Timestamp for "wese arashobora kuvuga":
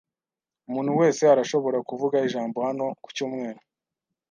0.99-2.15